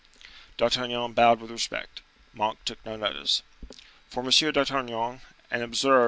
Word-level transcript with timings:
D'Artagnan 0.57 1.13
bowed 1.13 1.39
with 1.39 1.51
respect; 1.51 2.01
Monk 2.33 2.65
took 2.65 2.83
no 2.83 2.95
notice. 2.95 3.43
"For 4.09 4.23
M. 4.25 4.51
d'Artagnan—and 4.51 5.61
observe, 5.61 5.93
M. 5.93 5.99